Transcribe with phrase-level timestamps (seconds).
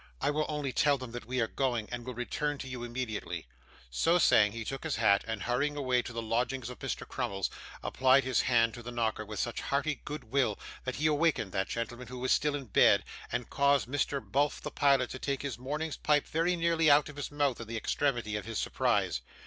[0.19, 3.45] I will only tell them that we are going, and will return to you immediately.'
[3.91, 7.51] So saying, he took his hat, and hurrying away to the lodgings of Mr Crummles,
[7.83, 11.69] applied his hand to the knocker with such hearty good will, that he awakened that
[11.69, 15.59] gentleman, who was still in bed, and caused Mr Bulph the pilot to take his
[15.59, 19.21] morning's pipe very nearly out of his mouth in the extremity of his surprise.